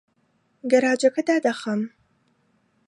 [0.71, 1.81] گەراجەکە دادەخەم.